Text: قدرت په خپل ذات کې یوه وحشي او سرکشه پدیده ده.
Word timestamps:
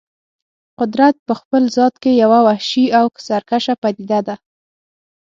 قدرت 0.79 1.15
په 1.27 1.33
خپل 1.41 1.63
ذات 1.77 1.95
کې 2.03 2.11
یوه 2.23 2.39
وحشي 2.47 2.85
او 2.99 3.05
سرکشه 3.27 3.73
پدیده 3.81 4.19
ده. 4.27 4.35